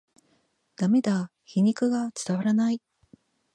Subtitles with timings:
[0.77, 2.81] ダメだ、皮肉が伝わらない